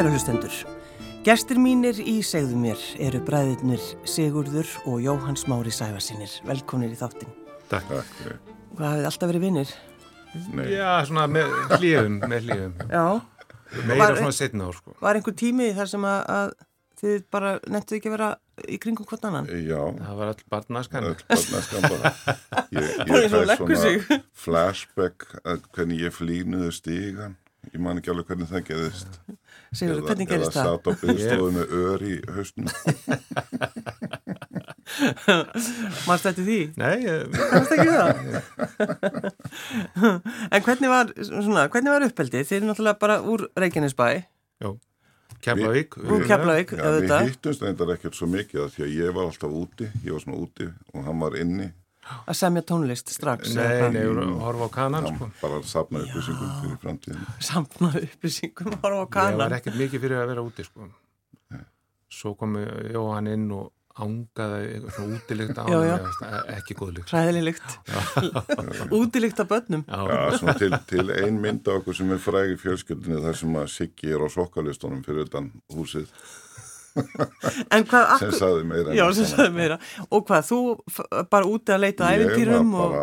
[0.00, 0.54] Kæru hlustendur,
[1.26, 6.38] gestir mínir í segðu mér eru bræðirnir Sigurður og Jóhann Smári Sæfarsinir.
[6.48, 7.28] Velkonir í þáttin.
[7.68, 7.90] Takk.
[7.90, 8.38] Takk.
[8.78, 9.74] Hvað hafið alltaf verið vinnir?
[10.56, 12.72] Nei, Já, svona með hlíðum, með hlíðum.
[12.88, 13.02] Já.
[13.90, 14.94] Meira Var- svona setna ár, sko.
[15.04, 16.54] Var einhver tími þar sem að, að
[17.02, 18.30] þið bara nettuð ekki að vera
[18.64, 19.52] í kringum hvort annan?
[19.52, 21.10] já, Það var all barnaskan.
[21.10, 22.14] öll barnaskan bara.
[22.72, 24.22] Ég, Bara eins og fæ leggur sig.
[24.32, 27.36] flashback að hvernig ég flýnuði stígan.
[27.74, 29.18] Ég man ekki alveg hvernig það gerðist.
[29.70, 30.66] Sigurður, hvernig gerist Eða það?
[30.70, 32.68] satt á byrðstofu með ör í hausnum.
[36.08, 36.58] Marst þetta því?
[36.80, 36.96] Nei,
[37.36, 38.10] Kannast ekki það?
[40.56, 42.46] en hvernig var, svona, hvernig var uppeldið?
[42.48, 44.08] Þið eru náttúrulega bara úr Reykjanesbæ,
[44.64, 44.70] já,
[45.46, 45.90] Keflavík.
[46.02, 47.28] úr Keflavík, Já, við auðvitað.
[47.30, 49.86] hittumst reyndar ekkert svo mikið að því að ég var alltaf úti.
[50.04, 51.68] Ég var svona úti og hann var inni.
[52.26, 53.52] Að semja tónlist strax.
[53.54, 54.04] Nei, nei,
[54.40, 55.28] horfa á kanan, sko.
[55.42, 57.34] bara sapnaði upplýsingum fyrir framtíðinu.
[57.50, 59.58] Samna upplýsingum var á Ég var kanan.
[59.58, 60.88] ekkert mikið fyrir að vera úti, sko.
[62.10, 62.56] Svo kom
[62.90, 63.68] Jóhann inn og
[64.00, 67.10] ángaði útilikt á e- ekki góðlikt.
[67.12, 67.78] Hræðilegt.
[69.00, 69.84] Útilikt af börnum.
[69.86, 73.38] Já, Já, svona til, til ein mynd á okkur sem er fræg í fjölskyldinni þar
[73.42, 76.08] sem að Siggi er á sokkalistunum fyrir utan húsið
[77.90, 79.78] hvað, sem saði meira já, sem sagði meira.
[80.08, 80.60] Og hvað, þú
[81.32, 82.96] bara úti að leita æfintýrum og...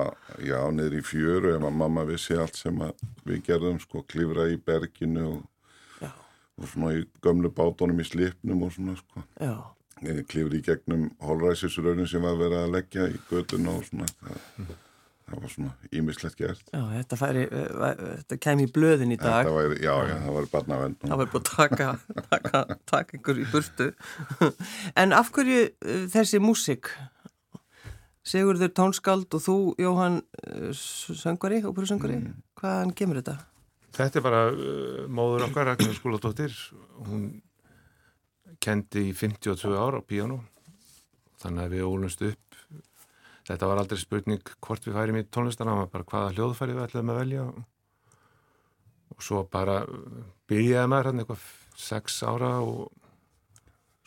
[0.44, 4.50] já, niður í fjöru ef að mamma vissi allt sem að við gerðum sko, klifra
[4.52, 6.12] í berginu og,
[6.58, 9.26] og svona í gömlu bátunum í slipnum og svona sko.
[10.02, 14.12] Klifra í gegnum holræsisraunin sem var verið að leggja í göduna og svona.
[14.22, 14.76] Það,
[15.28, 17.90] það var svona ímislegt gert já, þetta færi, uh,
[18.22, 19.50] þetta kæmi í blöðin í dag.
[19.52, 21.90] Var, já, já, það var barnavend Það var búið að taka,
[22.32, 22.62] taka,
[22.94, 23.90] taka ykkur í burtu.
[25.04, 26.92] En af hverju uh, þessi músik?
[28.28, 30.18] Sigurður tónskáld og þú, Jóhann,
[30.48, 32.34] uh, söngvari, óperusöngvari, Mm.
[32.60, 33.38] hvaðan kemur þetta?
[33.98, 36.54] Þetta er bara uh, móður okkar, Ragnar Skúladóttir.
[37.08, 37.30] Hún
[38.64, 40.42] kendi í 52 ár á píano.
[41.42, 42.47] Þannig að við ólumst upp.
[43.48, 47.20] Þetta var aldrei spurning hvort við færim í var bara hvaða hljóðfæri við ætlaðum að
[47.22, 47.46] velja.
[49.16, 51.46] Og svo bara uh, byrjaði maður hann eitthvað
[51.78, 52.92] sex ára og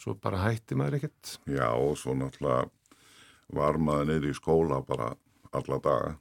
[0.01, 1.39] svo bara hætti maður ekkert.
[1.49, 2.69] Já, og svo náttúrulega
[3.57, 5.11] var maður niður í skóla bara
[5.57, 6.13] alla daga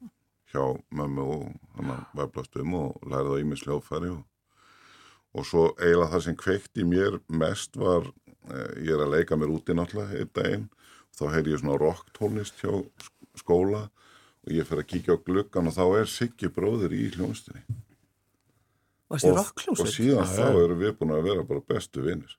[0.50, 0.64] hjá
[0.96, 1.46] mömmu og
[1.78, 4.24] hann að væflastum og lærið á ímis hljóðfæri og,
[5.38, 8.08] og svo eiginlega það sem kveikti í mér mest var,
[8.50, 10.66] eh, ég er að leika mér úti náttúrulega einn daginn,
[11.18, 12.72] þá heyri ég svona rocktónlist hjá
[13.02, 17.08] sk- skóla og ég fer að kíkja á gluggan og þá er Siggi bróðir í
[17.16, 17.64] hljónstinni
[19.10, 19.24] og,
[19.74, 22.36] og síðan þá erum við búin að vera bara bestu vinnir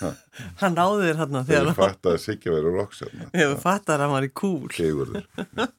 [0.00, 4.04] Hann náði þér hérna þegar þegar ég fatt að Siggi verið rockstjarnar Ég fattar að
[4.06, 4.70] hann var í kúl.
[4.72, 5.26] Sigurður.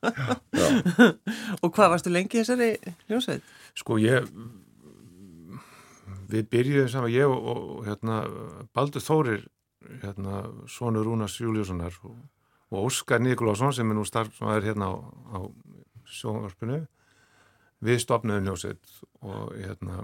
[0.62, 0.68] Já,
[1.66, 2.68] Og hvað, varstu lengi í þessari
[3.10, 3.48] hljómsveit?
[3.82, 4.28] Sko ég
[6.32, 8.20] við byrjuðum saman ég og, og hérna
[8.78, 9.42] Baldur Þórir
[10.02, 12.18] hérna sonur Rúnars Júliussonar og,
[12.72, 14.96] og Óskar Nikolásson sem er nú starf sem er hérna á,
[15.36, 15.40] á
[16.12, 16.82] sjónvarpinu
[17.82, 20.04] við stopnaðum hljósett og hérna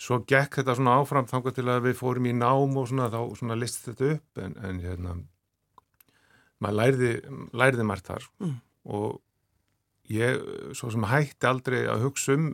[0.00, 3.20] svo gekk þetta svona áfram þangað til að við fórum í nám og svona þá
[3.38, 5.14] svona listi þetta upp en, en hérna
[6.60, 7.12] maður lærði,
[7.52, 8.56] lærði margt þar Mm.
[8.84, 9.20] og
[10.12, 10.38] ég
[10.78, 12.50] svo sem hætti aldrei að hugsa um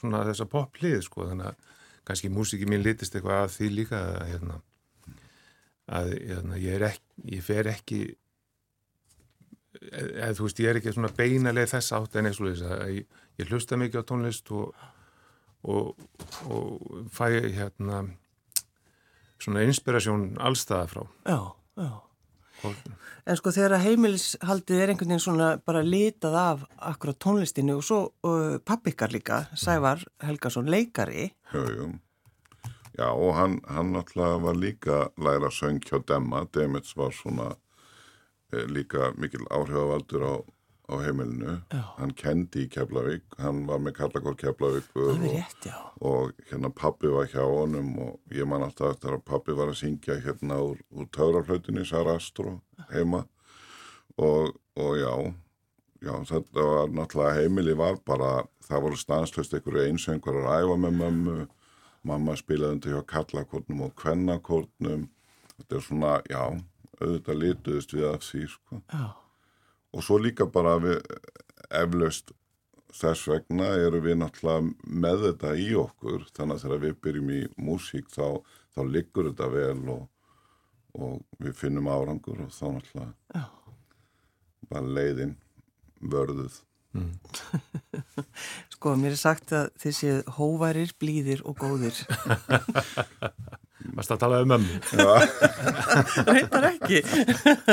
[0.00, 1.72] svona þessa poplið sko þannig að
[2.04, 4.56] kannski músiki mín litist eitthvað að því líka að hérna
[5.88, 7.98] að hérna, ég er ekki ég fer ekki
[9.92, 12.92] eða þú veist ég er ekki svona beinalega þess átt en eins og þess að
[12.94, 13.06] ég,
[13.42, 14.72] ég hlusta mikið á tónlist og,
[15.66, 16.06] og,
[16.48, 17.26] og fæ
[17.56, 18.04] hérna
[19.42, 21.40] svona inspirasjón allstaða frá Já,
[21.82, 21.90] já.
[22.64, 22.84] og,
[23.24, 27.84] En sko þegar að heimilishaldið er einhvern veginn svona bara litað af akkurat tónlistinu og
[27.84, 31.30] svo uh, pappikar líka, Sævar Helgason, leikari.
[31.54, 31.86] jú.
[32.98, 36.46] Já, og hann, hann náttúrulega var líka læra söng hjá Demma.
[36.54, 37.56] Demets var svona
[38.52, 40.34] eh, líka mikil áhrifavaldur á,
[40.88, 41.56] á heimilinu.
[41.72, 41.82] Já.
[41.98, 44.54] Hann kendi í Keflavík, hann var með Karlakór er
[44.94, 45.66] og, rétt,
[46.00, 49.80] og hérna pappi var hjá honum og ég man alltaf eftir að pappi var að
[49.82, 52.60] syngja hérna úr, úr tauraflautinni, Sarastro,
[52.92, 53.24] heima
[54.16, 55.34] og, og já,
[55.98, 60.98] já, þetta var náttúrulega heimili var bara, það voru stanslust einhverju einsöngur að ræfa með
[61.00, 61.38] mömmu,
[62.06, 65.08] mamma spilaði undir hjá kallakórnum og kvennakórnum,
[65.56, 66.42] þetta er svona, já,
[67.00, 68.80] auðvitað lituðust við að því, sko.
[69.94, 70.98] Og svo líka bara við
[71.74, 72.32] eflaust
[72.94, 76.26] þess vegna eru við náttúrulega með þetta í okkur.
[76.34, 78.26] Þannig að þegar við byrjum í músík þá,
[78.74, 80.04] þá liggur þetta vel og,
[80.98, 83.48] og við finnum árangur og þá náttúrulega
[84.70, 85.34] bara leiðin
[86.00, 86.60] vörðuð
[88.74, 91.96] Sko, mér er sagt að þið séu hóværir, blíðir og góðir.
[93.94, 94.78] Varst að tala um mömmu?
[96.28, 97.02] Reyndar ekki.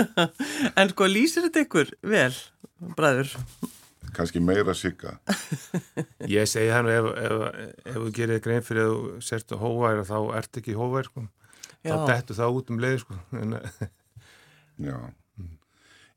[0.79, 2.33] en sko, lýsir þetta ykkur vel,
[2.97, 3.35] bræður?
[4.12, 5.13] kannski meira sigga
[6.27, 7.44] Ég segi nú ef, ef,
[7.85, 11.23] ef þú gerir grein fyrir að þú sérstu hóværi þá ert ekki hóværi sko.
[11.79, 12.01] þá Já.
[12.09, 13.19] dettu það út um leið sko.
[13.39, 13.56] en,
[14.81, 14.97] Já,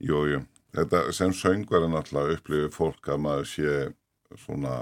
[0.00, 0.40] jú, jú.
[0.74, 3.74] Þetta sem söngvar er náttúrulega upplifið fólk að maður sé
[4.42, 4.80] svona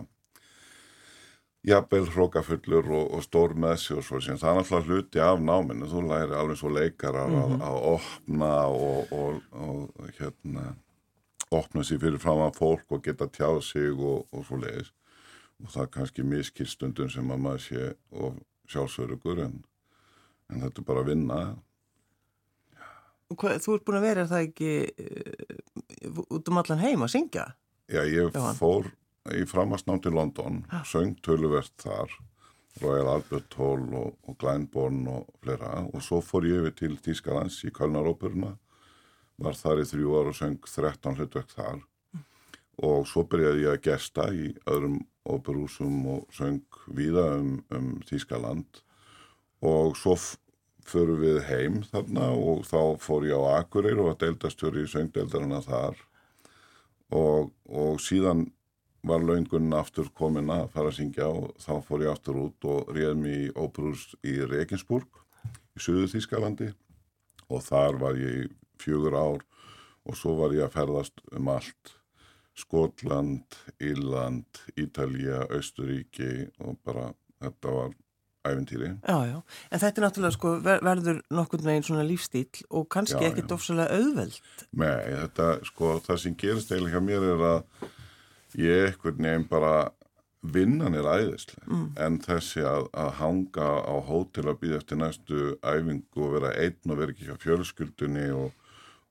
[1.69, 4.39] jafnvel hrókafullur og, og stór með sig og svo sem.
[4.41, 9.13] Það er náttúrulega hluti af náminu, þú læri alveg svo leikarar að, að opna og,
[9.13, 10.73] og, og hérna
[11.53, 14.93] opna sig fyrir fram að fólk og geta tjáð sig og, og svo leiðis
[15.63, 18.41] og það er kannski miskilstundum sem að maður sé og
[18.73, 19.61] sjálfsörugur en,
[20.51, 21.39] en þetta er bara að vinna.
[23.33, 24.73] Hvað, þú ert búin að vera er það ekki
[26.09, 27.47] út um allan heim að syngja?
[27.93, 28.59] Já, ég Jóhann.
[28.59, 28.91] fór
[29.37, 30.83] í framhansnám til London, Já.
[30.89, 32.11] söng töluvert þar,
[32.81, 37.61] Royal Albert Hall og, og Glyndebourne og fleira og svo fór ég yfir til Tískalands
[37.69, 38.57] í Kölnaróperuna,
[39.43, 41.83] var þar í þrjú ára og söng 13 hlutverk þar
[42.83, 48.83] og svo byrjaði ég að gesta í öðrum óperúsum og söng víða um, um Tískaland
[49.63, 50.17] og svo
[50.89, 55.63] förum við heim þarna og þá fór ég á Akureyri og var deildastjóri í söngdeildarana
[55.65, 56.01] þar.
[57.13, 58.47] Og, og síðan
[59.07, 62.93] var laungun aftur komin að fara að syngja og þá fór ég aftur út og
[62.95, 65.23] réð mig í óperús í Regensburg
[65.77, 66.71] í Suðu Þískalandi
[67.49, 68.53] og þar var ég
[68.83, 69.43] fjögur ár
[70.07, 71.97] og svo var ég að ferðast um allt.
[72.59, 77.09] Skotland, Írland, Ítalía, Austuríki og bara
[77.41, 77.95] þetta var
[78.49, 78.91] æventýri.
[79.07, 79.39] Já, já.
[79.71, 83.99] En þetta er náttúrulega sko ver verður nokkurn veginn svona lífstíl og kannski ekkert ofsalega
[83.99, 84.39] auðveld.
[84.73, 87.91] Nei, þetta, sko, það sem gerist eiginlega hjá mér er að
[88.59, 89.75] ég eitthvað nefn bara
[90.43, 91.85] vinnan er æðislega, Mm.
[92.03, 96.91] en þessi að, að hanga á hótel að býða eftir næstu æfingu og vera einn
[96.91, 98.51] og vera ekki hjá fjölskyldunni og,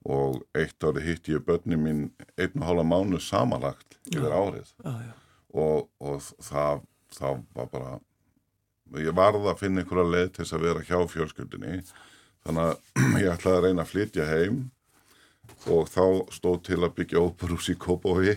[0.04, 2.02] og eitt ári hitti ég börni mín
[2.36, 5.12] einn og hálfa mánu samanlagt yfir árið Já, já.
[5.54, 6.82] og, og það,
[7.16, 7.94] það var bara
[9.00, 11.80] ég varð að finna einhverja leið til þess að vera hjá fjölskyldinni
[12.44, 14.62] þannig að ég ætlaði að reyna að flytja heim
[15.72, 16.04] og þá
[16.34, 18.34] stóð til að byggja óperús í Kópói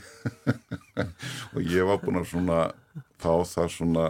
[1.55, 2.59] og ég var búin að svona
[3.21, 4.05] fá það svona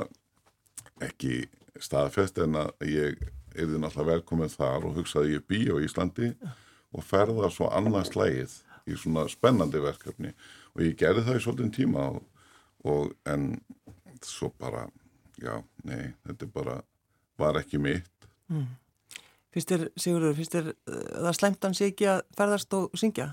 [1.03, 1.45] ekki
[1.81, 3.25] staðfest en að ég
[3.55, 6.31] erði náttúrulega velkomin þar og hugsaði ég bý á Íslandi
[6.95, 8.55] og ferða svo annað slægið
[8.85, 10.33] í svona spennandi verkefni.
[10.75, 12.21] Og ég gerði það í svolítinn tíma og,
[12.85, 13.53] og en
[14.25, 14.85] svo bara
[15.41, 16.81] já, nei, þetta bara
[17.39, 18.11] var ekki mitt
[19.55, 23.27] Finnst þér, Sigurður, finnst þér uh, það slæmt hann sé ekki að ferðast og syngja?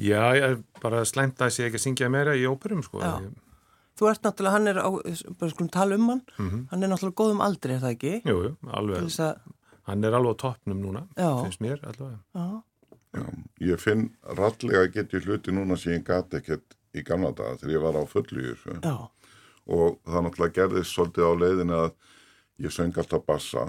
[0.00, 3.02] Já, ég bara slæmt að sé ekki að syngja meira í óperum sko.
[3.04, 3.18] Já.
[3.26, 3.34] Ég,
[4.00, 4.88] Þú ert náttúrulega, hann er á,
[5.36, 6.60] bara skulum tala um hann, Mhm.
[6.70, 8.12] hann er náttúrulega góðum aldri, er það ekki?
[8.24, 9.40] jú, jú, alveg að,
[9.90, 11.28] hann er alveg á toppnum núna, Já.
[11.44, 12.18] finnst mér allavega.
[12.34, 12.62] já,
[13.12, 13.24] Já,
[13.60, 17.58] ég finn rallega að get ég hluti núna sem ég gat ekkert í gamla daga
[17.60, 18.96] þegar ég var á fullu í þessu já,
[19.66, 21.90] og það náttúrulega gerðist svolítið á leiðinu að
[22.66, 23.66] ég söng alltaf bassa.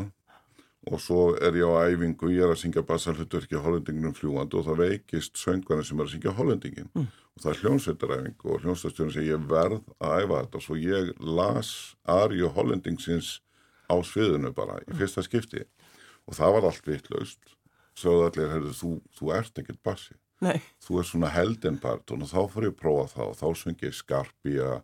[0.91, 4.65] Og svo er ég á æfingu, ég er að syngja bassa hlutverki hollendingunum fljúandi og
[4.67, 7.07] það veikist söngvarnir sem er að syngja hollendingin Mm.
[7.07, 10.59] og það er hljónsveitaræfingu og hljónstastjórn sem ég verð að æfa þetta.
[10.61, 13.39] Svo ég las Arju hollendingsins
[13.87, 15.63] á sviðinu bara í fyrsta skipti.
[16.27, 17.39] Og það var allt vitlaust.
[17.95, 20.15] Sögðu allir, heyrðu, þú, þú ert ekkert bassi.
[20.41, 23.83] Nei, þú er svona heldinpart og þá fór ég að prófa það og þá söng
[23.85, 24.81] ég Skarpía eh,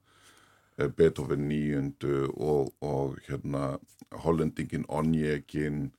[0.88, 3.78] Beethoven níundu og, og hérna
[4.24, 5.90] Hollendingin Onjekin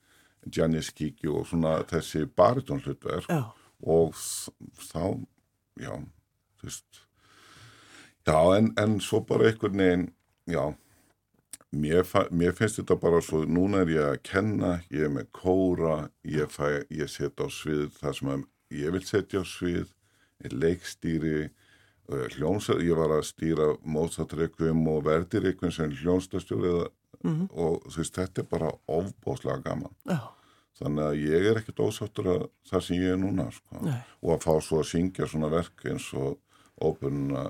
[0.57, 3.29] Janis Kiki og svona þessi baritónhlutverk
[3.81, 4.15] og
[4.81, 5.21] þá,
[5.81, 5.93] já,
[6.57, 7.01] þú veist
[8.25, 10.07] já, en, en svo bara einhvern veginn,
[10.49, 10.63] já
[11.71, 15.95] mér, mér finnst þetta bara svo, núna er ég að kenna, ég er með kóra,
[16.27, 18.45] ég, fæ, ég set á svið það sem að
[18.81, 19.89] ég vil setja á svið,
[20.45, 21.49] ég leikstýri,
[22.11, 26.83] uh, hljónsað, ég var að stýra Mozart-requiem og Verdi-requiem sem hljónstastjórið
[27.23, 29.97] mhm, og þú veist, þetta er bara ofbóðslega gaman.
[30.09, 30.21] já,
[30.81, 33.81] Þannig að ég er ekkert ósáttur að það sem ég er núna, sko.
[34.23, 36.39] Og að fá svo að syngja svona verk eins og
[36.81, 37.43] óperuna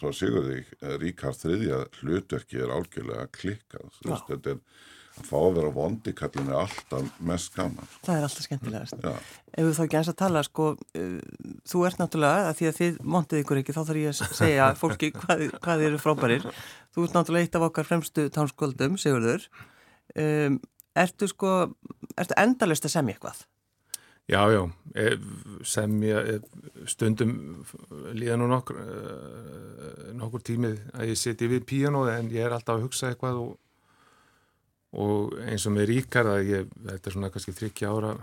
[0.00, 0.62] frá Sigurði,
[1.02, 3.98] Ríkard þriðja hlutverki er algjörlega klikkað.
[4.30, 4.62] Þetta er
[5.18, 7.90] að fá að vera vondi kallin er alltaf mest gaman.
[7.90, 8.00] Sko.
[8.06, 9.02] það er alltaf skemmtilegast.
[9.02, 9.12] Já,
[9.58, 10.70] Ef við þá ekki eins að tala, sko,
[11.02, 14.40] uh, þú ert náttúrulega, að því að þið montið ykkur ekki, þá þarf ég að
[14.40, 16.48] segja fólki hvað, hvað eru frábærir.
[16.94, 19.46] Þú ert náttúrulega eitt af okkar fremstu tánskvöldum, Sigurður.
[20.18, 20.58] Um,
[20.98, 21.54] ertu sko,
[22.18, 23.46] ertu endalist að semja eitthvað?
[24.28, 24.60] Já, já,
[25.64, 26.42] sem ég
[26.92, 27.30] stundum
[28.12, 28.76] líða nú nokkur,
[30.18, 33.54] nokkur tímið að ég seti við píanóði en ég er alltaf að hugsa eitthvað og,
[34.96, 38.14] og eins og með ríkar að ég, þetta er svona kannski þryggja ára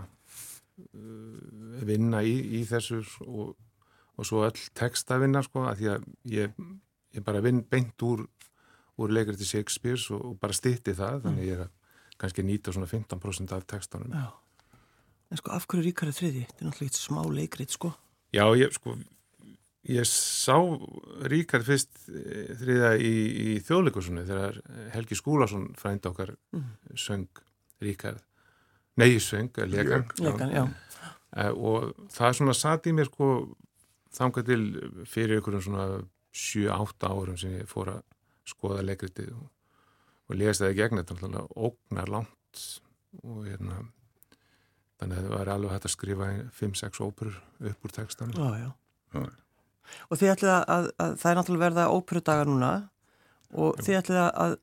[1.85, 3.53] vinna í, í þessu og,
[4.15, 6.55] og svo öll textavinna sko að því að ég,
[7.15, 8.25] ég bara vinn beint úr,
[8.99, 11.73] úr leikur til Shakespeare og, og bara stitti það, þannig ég er að
[12.21, 14.15] kannski nýta svona 15% af textanum.
[14.15, 14.31] Já.
[15.31, 16.45] En sko, af hverju ríkari þriði?
[16.47, 17.91] Þetta er náttúrulega eitt smá leikrit, sko.
[18.35, 18.95] Já, ég, sko,
[19.91, 20.55] ég sá
[21.29, 23.13] ríkari fyrst eh, þriða í,
[23.45, 24.61] í þjóðleikursunni þegar
[24.95, 26.71] Helgi Skúlason frændi okkar mm.
[26.99, 27.43] söng
[27.83, 28.21] ríkari.
[28.95, 30.07] Nei, söng, lekan.
[30.23, 30.65] Lekan, já.
[31.35, 33.25] Uh, og það svona satt í mér, sko,
[34.15, 34.61] þangað til
[35.11, 35.87] fyrir einhverjum svona
[36.35, 38.05] 7-8 árum sem ég fór að
[38.47, 39.49] skoða leikritið og,
[40.29, 42.63] og lesa það í gegn, þetta er alltaf ógnar langt
[43.23, 43.81] og hérna
[44.99, 47.39] þannig að það var alveg hægt að skrifa 5-6 óperur
[47.71, 48.69] upp úr textanum Já, já,
[49.15, 49.44] já.
[50.09, 52.73] Og þið ætlið að, að, að það er náttúrulega verða óperudagar núna.
[53.55, 54.57] Og þið ætlið að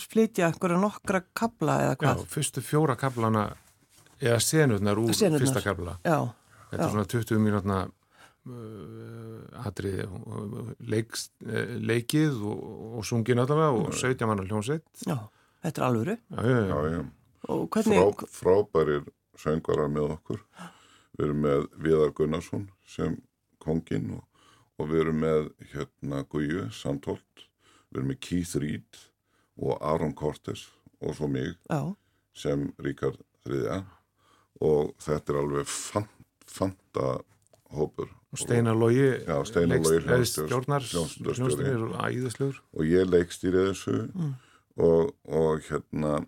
[0.00, 2.20] flytja einhverja nokkra kabla eða hvað?
[2.20, 3.46] Já, fyrstu fjóra kablana
[4.20, 5.42] eða senurnar úr senurnar.
[5.42, 6.18] fyrsta kabla Já
[6.70, 7.78] Þetta er svona 20 mínútna
[8.46, 10.04] uh, atrið
[10.92, 12.60] leikst, uh, leikið og,
[13.00, 14.84] og sungin allavega og 17 mann á hljómsveit.
[15.02, 15.16] Já,
[15.66, 16.14] þetta er alvöru.
[16.30, 17.00] Já, já, já, já.
[17.74, 17.98] Hvernig...
[17.98, 19.08] Frá, frábærir
[19.40, 20.44] söngvarar með okkur.
[21.18, 23.18] Við erum með Viðar Gunnarsson sem
[23.62, 24.24] kongin og,
[24.80, 27.46] og við erum með hérna Guju Sandholt
[27.90, 29.00] við erum með Keith Reed
[29.60, 30.68] og Aron Cortes
[31.00, 31.94] og svo mig Já.
[32.36, 33.82] sem Ríkard þriðja
[34.60, 37.20] og þetta er alveg fant, fanta
[37.74, 39.08] hópur og Steinar Lógi
[40.90, 44.34] hljónstjóri og ég leikstýri þessu mm.
[44.86, 46.20] og, og hérna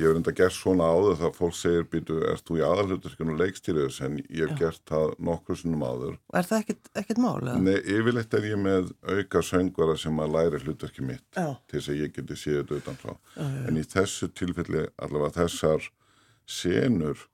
[0.00, 3.40] ég hef reynda gert svona áður það að fólk segir býtu, erst þú í aðalhuturskjörnum
[3.40, 4.58] leikstýriðis en ég hef Já.
[4.62, 7.50] gert það nokkur sinnum áður og Er það ekkit, ekkit mál?
[7.60, 11.52] Nei, yfirleitt er ég með auka söngvara sem að læri hluturki mitt Já.
[11.68, 13.12] til þess að ég geti séð þetta utan frá
[13.68, 15.90] en í þessu tilfelli allavega þessar
[16.48, 17.28] senur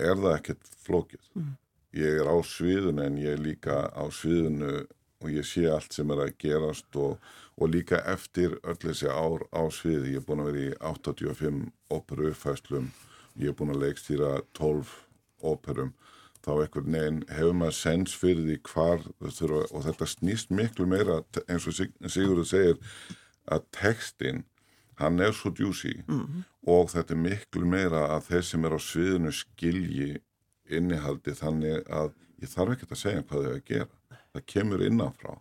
[0.00, 1.54] er það ekkert flókið mm.
[2.00, 4.86] ég er á sviðinu en ég er líka á sviðinu
[5.22, 7.20] og ég sé allt sem er að gerast og,
[7.56, 11.62] og líka eftir öll þessi ár á sviði, ég er búin að vera í 85
[11.92, 12.90] óperu uppfæslum,
[13.40, 14.92] ég er búin að leikstýra 12
[15.46, 15.94] óperum,
[16.44, 21.22] þá eitthvað neginn hefur maður sens fyrir því hvar þurfa, og þetta snýst miklu meira
[21.46, 22.78] eins og Sigurður segir
[23.46, 24.44] að textin,
[25.00, 26.44] hann er svo djúsi mm -hmm.
[26.72, 30.20] og þetta er miklu meira að þeir sem er á sviðinu skilji
[30.68, 33.88] innihaldi þannig að ég þarf ekki að segja hvað þau að gera
[34.36, 35.34] það kemur innanfrá.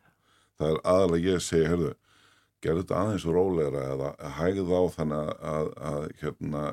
[0.56, 1.94] Það er aðalega ég að segja, hörðu
[2.66, 6.64] gerðu þetta aðeins róleira eða hægðu á þannig að, að, að hérna,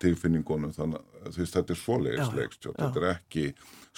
[0.00, 3.46] tilfinningunum þannig að veist þetta er svoleiðisleikst þetta er ekki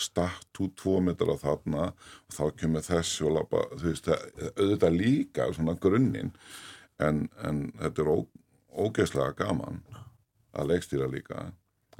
[0.02, 5.76] statt út tvo metrar á þarna og þá kemur þessi og lappa, auðvitað líka svona
[5.78, 6.32] grunninn
[7.02, 8.18] en, en þetta er ó,
[8.86, 9.82] ógeðslega gaman
[10.52, 11.50] að leikstýra líka.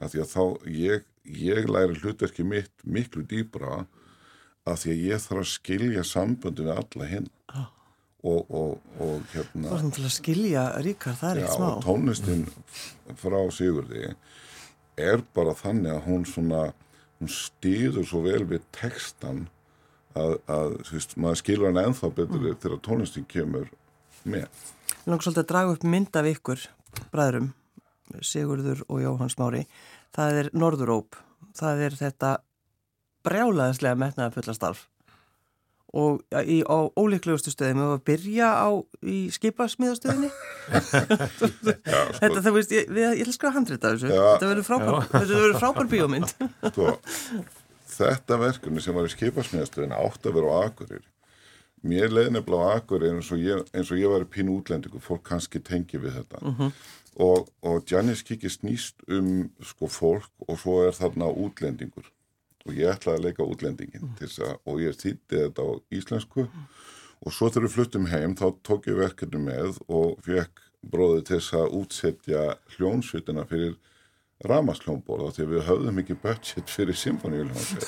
[0.00, 1.04] Að því að þá ég,
[1.44, 4.01] ég læri hlutverki mitt miklu dýbra að
[4.66, 7.30] því að ég þarf að skilja samböndu við alla hinn.
[7.52, 7.70] Ah.
[8.22, 11.80] og, og, og hérna Það er til að skilja ríkar, það er eitt smá og
[11.82, 12.44] tónlistin
[13.18, 14.12] frá Sigurði
[15.00, 16.62] er bara þannig að hún svona
[17.22, 19.46] hún stýður svo vel við textan
[20.18, 22.60] að, að veist, maður skilur hann enþá betur mm.
[22.62, 23.68] þegar tónlistin kemur
[24.22, 24.48] með.
[25.06, 26.64] Langar svolítið að draga upp mynd af ykkur
[27.12, 27.52] bræðurum,
[28.20, 29.62] Sigurður og Jóhann Smári.
[30.12, 31.16] Það er Norðuróp.
[31.56, 32.32] Það er þetta
[33.26, 34.88] brjálaðislega metnaða fulla starf.
[35.92, 38.68] Og í, á ólíklegustu stöðum við að byrja á
[39.04, 40.30] í skipasmíðastöðinni.
[42.22, 44.08] Þetta það veist ég, við, ég ætla að skrifa handrita þessu.
[44.08, 44.22] Já.
[44.30, 46.32] þetta verður frábær, frábær bíómynd.
[46.70, 46.94] Sko,
[47.98, 51.04] þetta verkefni sem var í skipasmíðastöðinni átt að vera á Akureyri.
[51.84, 55.02] Mér leiði nefnilega á Akureyri eins og ég, eins og ég var í pínu útlendingu
[55.04, 56.40] fólk kannski tengi við þetta.
[56.40, 56.56] Mhm.
[56.72, 56.90] -huh.
[57.20, 62.08] og, og Janis kikið snýst um sko fólk og svo er þarna útlendingur
[62.66, 64.34] og ég ætlaði að leika útlendingin mm.
[64.46, 66.66] að, og ég þýtti þetta á íslensku mm.
[67.26, 71.38] og svo þegar við fluttum heim þá tók ég verkefni með og fekk bróði til
[71.38, 72.44] þess að útsetja
[72.76, 73.76] hljónsvitina fyrir
[74.48, 77.84] ramasljónborða því við höfðum ekki budget fyrir symfóníuljónsvit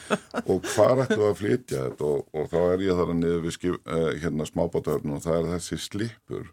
[0.50, 3.40] og hvað ættum við að flytja þetta og, og þá er ég þar að niður
[3.46, 6.52] við skip, uh, hérna smábátörnum og það er þessi slipur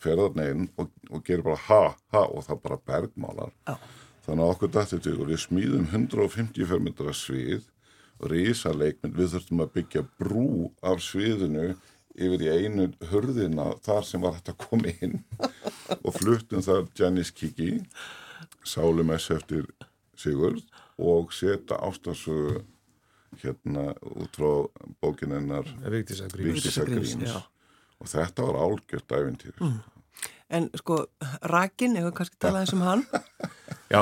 [0.00, 1.82] ferðarneginn og, og gerir bara ha
[2.16, 3.86] ha og það bara bergmálar oh.
[4.26, 7.66] Þannig að okkur dætti til og við smíðum 150 fermetra svið,
[8.26, 10.46] reysa leikmynd, við þurftum að byggja brú
[10.82, 11.68] af sviðinu
[12.16, 15.20] yfir í einu hörðina þar sem var hægt að koma inn
[16.04, 17.76] og fluttum þar Janis Kiki,
[18.66, 19.68] sálum S eftir
[20.16, 20.64] Sigurd
[20.96, 22.64] og setja ástasögu
[23.42, 24.52] hérna út frá
[25.02, 27.42] bókinennar Vigdísa Gríms Vigdísa Gríms, Gríms já.
[28.00, 29.76] og þetta var álgjört æfintýr mm.
[30.46, 31.00] En sko,
[31.50, 33.02] Rakin, ef við kannski tala þessum hann,
[33.94, 34.00] Já,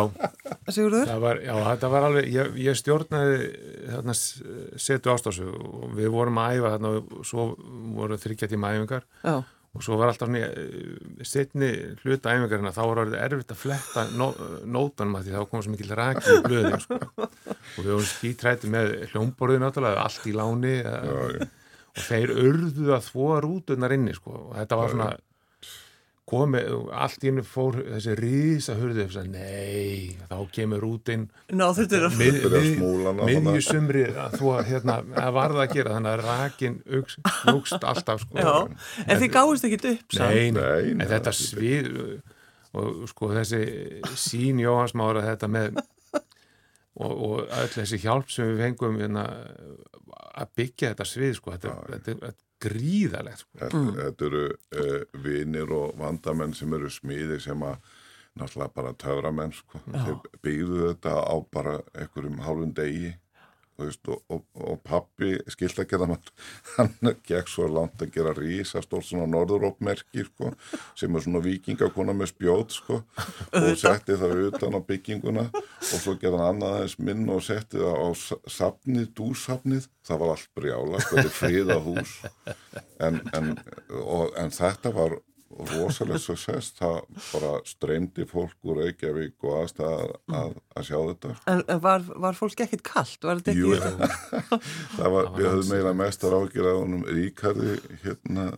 [0.73, 1.09] Sigurður?
[1.09, 3.49] það var, já, þetta var alveg, ég, ég stjórnaði
[3.91, 4.15] þarna
[4.81, 7.45] setu ástásu og við vorum að æfa þarna og svo
[7.97, 9.35] voru þryggja tíma æfingar Já,
[9.75, 11.69] og svo var alltaf svona eh, setni
[12.05, 14.31] hluta æfingarina, þá var orðið erfitt að fletta nó,
[14.77, 17.01] nótanum að því þá kom svo mikil raki í blöðin sko.
[17.19, 21.49] og við vorum skítrætti með hljómborðið náttúrulega, allt í láni já, já.
[21.93, 24.37] og þeir urðu að þvóa rútunar inni sko.
[24.49, 25.13] og þetta var svona
[26.29, 31.67] komið, allt í hennu fór þessi rísa hurðu og sagði, nei, þá kemur rútin ná
[31.77, 32.17] þurftur að...
[32.21, 33.65] mið, Byrja að mið, smúla hana miðju þarna.
[33.69, 36.79] sumri að þú að hérna, að varða að gera þannig að rakin
[37.51, 38.39] hugst alltaf sko.
[38.41, 38.55] Já,
[39.05, 40.33] en þið gáðist ekki upp, sann?
[40.33, 41.91] Nei, nei, en þetta svið
[42.75, 43.63] og sko þessi
[44.19, 45.77] sín Jóhanns Mára þetta með
[46.95, 49.29] og, og öll þessi hjálp sem við fengum hérna,
[50.35, 53.59] að byggja þetta svið sko, þetta, þetta, þetta er gríðalegt sko.
[53.63, 57.93] Þetta, þetta eru uh, vinir og vandamenn sem eru smiði sem að
[58.35, 59.81] náttúrulega bara töframenn sko.
[59.93, 63.13] þeir byggðu þetta á bara einhverjum hálfum degi
[63.81, 66.23] veist, og, og, og pappi skiltagerðamann
[66.77, 70.53] hann gekk svo langt að gera rísastórt svona norðurópmerki sko,
[70.99, 73.01] sem er svona vikingakona með spjót sko,
[73.61, 77.83] og setti það utan á bygginguna og svo gerði hann annað aðeins minn og setti
[77.83, 82.17] það á sa- safnið, dúsafnið það var allt brjála, þetta er friða hús.
[83.03, 83.55] En, en,
[84.03, 85.17] og, en þetta var
[85.71, 91.63] rosalega success, það bara streymdi fólk úr Reykjavík og aðstæðar að, að sjá þetta En,
[91.75, 93.19] en var, var fólk ekkit kallt?
[93.25, 94.11] Var þetta Jú, ekki...
[94.99, 98.49] það var, við höfum meira mestar ágjur á honum Ríkardi hérna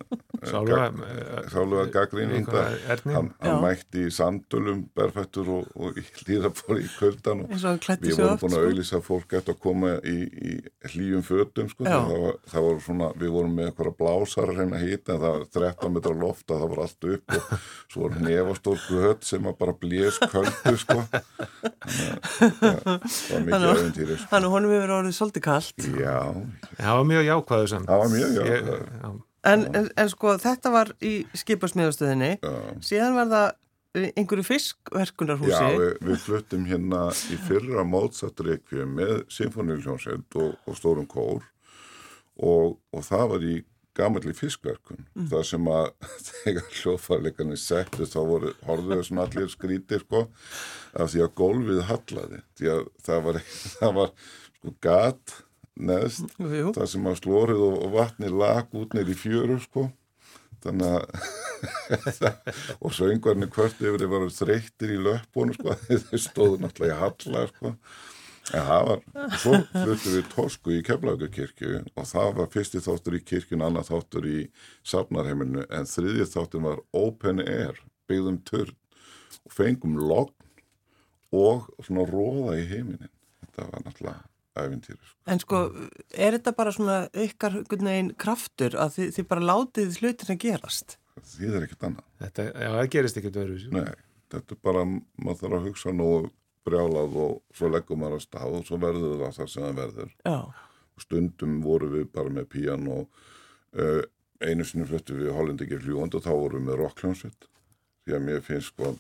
[0.47, 3.15] sáluga gaggrínunda einhverja Erni.
[3.17, 8.41] hann, hann mætti í sandölum berfættur og, og í hlýrafóri í kvöldan og við vorum
[8.41, 8.63] búin að sko.
[8.63, 10.57] auðlýsa fólk eftir að koma í, í
[10.93, 15.17] hlýjum fötum sko, það var, það var svona, við vorum með eitthvað blásar að hýta
[15.17, 17.53] en það var 13 metra loft að það var allt upp og
[17.93, 20.99] svo var nefastór gött sem að bara blés köldu sko
[22.17, 24.29] þannig að það var mikið öðventýri sko.
[24.31, 25.87] Þannig að honum hefur orðið svolítið kallt.
[26.01, 26.17] Já,
[26.81, 28.91] það var mjög jákvæðu samt það var mjög Ég- jákvæður.
[29.03, 29.15] já.
[29.47, 32.31] En, en, en sko, þetta var í skipasmiðastöðinni.
[32.83, 35.53] Síðan var það einhverju fiskverkunarhúsi.
[35.55, 41.47] Já, við, við fluttum hérna í fyrra Mozart-reikvið með symfóniuljónsett og, og stórum kór
[42.43, 43.55] og, og það var í
[43.97, 45.03] gamalli fiskverkun.
[45.17, 45.27] Mm.
[45.33, 45.89] það sem að
[46.29, 50.23] þegar hljóðfærleikarnir settu þá voru, horfðu þessum allir skrítir sko,
[50.97, 53.41] af því að gólfið hallaði, því að það var,
[53.81, 54.15] það var
[54.57, 55.37] sko gat
[55.77, 56.73] neðst, Jú, jú.
[56.77, 59.91] það sem að slórið og, vatni lag út neyri fjöru sko.
[60.65, 61.03] Þannig að
[62.85, 67.43] og söngvarnir hvert yfir þeir varu þreyttir í löpunum sko þeir stóðu náttúrulega í halla
[67.53, 67.73] sko
[68.55, 69.03] en það var,
[69.43, 74.29] svo fluttum við Tosku í Keflaugakirkju og það var fyrsti þáttur í kirkjun, annað þáttur
[74.31, 74.39] í
[74.87, 77.81] safnarheimilinu en þriðið þáttur var Open Air,
[78.11, 78.77] byggðum turn
[79.43, 80.33] og fengum logn
[81.37, 83.11] og svona róða í heiminin
[83.43, 84.23] þetta var náttúrulega
[84.57, 85.19] æfintýri sko.
[85.29, 85.63] En sko,
[86.15, 90.97] er þetta bara svona ykkar veginn kraftur að þið, þið bara látið hlutin að gerast?
[91.27, 93.95] það er ekkert annað Þetta, já, það gerist ekkert öðru Nei,
[94.33, 96.11] þetta er bara, maður þarf að hugsa nú
[96.67, 100.13] brjálað og svo leggum maður að stað og svo verður það það sem það verður.
[100.27, 100.37] Já.
[100.97, 103.05] Og stundum voru við bara með pían og
[103.77, 104.03] uh,
[104.45, 107.49] einu sinni fluttu við Hollendikir hljúand og þá voru við með rockljónsveit.
[108.07, 108.93] Því að mér finnst sko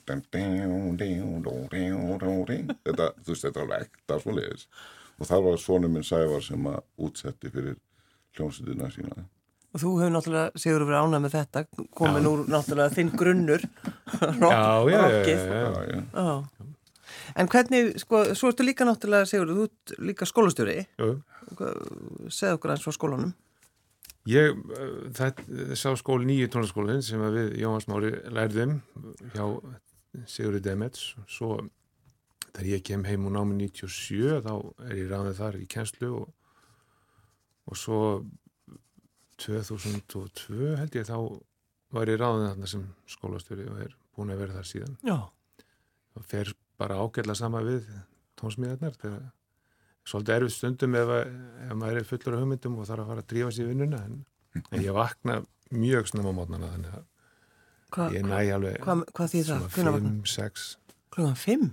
[2.82, 4.66] þetta, þú veist, þetta er alveg ekta svo leiðis.
[5.16, 7.76] Og þar var svonum minn Sævar sem að útsetti fyrir
[8.36, 9.24] hljónsveitina sína.
[9.76, 11.62] Og þú hefur náttúrulega, Sigur, verið ánað með þetta,
[11.98, 12.28] komin Já.
[12.30, 13.64] úr náttúrulega þinn grunnur,
[14.40, 15.40] rock, Já, já, já, rockið.
[15.40, 15.62] já, já.
[15.62, 16.00] Já, já.
[16.16, 16.55] Já.
[17.34, 21.10] En hvernig, sko, svo ertu líka náttúrulega, Sigur, þú ert líka skólastjóri, Jú.
[22.30, 23.34] segð okkur eins frá skólanum.
[24.26, 28.80] Ég, uh, þetta sá skóli nýju tónlaskólinn sem við Jóhann Smári lærðum
[29.34, 29.44] hjá
[30.26, 31.60] Sigurði Demets svo
[32.56, 34.52] þegar ég kem heim úr námi 97 þá
[34.88, 36.28] er ég ráðið þar í kenslu og,
[37.70, 38.00] og svo
[39.44, 41.18] 2002 held ég þá
[41.94, 45.18] var ég ráðið þarna sem skólastjóri og er búin að vera þar síðan Já.
[46.16, 47.84] og fer bara ágætla sama við
[48.40, 49.26] tónsmiðarnar þegar
[50.06, 51.36] svolítið erfið stundum ef, að-
[51.70, 54.02] ef maður er fullur af hugmyndum og þarf að fara að drífa sér í vinnuna
[54.06, 54.18] en,
[54.70, 55.38] en ég vakna
[55.74, 57.04] mjög snemma á mótnana þannig að
[57.96, 59.66] Hva, ég næ alveg þýð það?
[59.72, 60.66] svona 5, 6
[61.16, 61.70] Klugan 5?